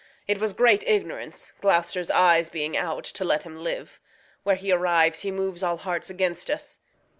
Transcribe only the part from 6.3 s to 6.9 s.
us.